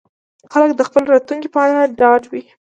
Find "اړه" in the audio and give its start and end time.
1.65-1.83